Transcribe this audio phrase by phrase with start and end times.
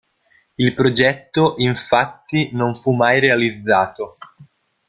[0.57, 4.17] Il progetto, infatti, non fu mai realizzato.